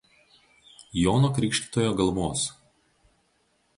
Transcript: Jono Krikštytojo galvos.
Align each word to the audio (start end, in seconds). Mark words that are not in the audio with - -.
Jono 1.01 1.29
Krikštytojo 1.39 1.93
galvos. 2.01 2.47